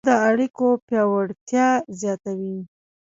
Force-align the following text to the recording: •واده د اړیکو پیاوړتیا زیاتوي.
•واده 0.03 0.15
د 0.17 0.19
اړیکو 0.29 0.67
پیاوړتیا 0.87 1.67
زیاتوي. 1.99 2.57